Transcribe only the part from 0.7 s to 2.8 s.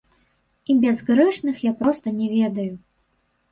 І бязгрэшных я проста не ведаю.